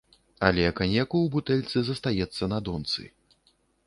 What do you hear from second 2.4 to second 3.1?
на донцы.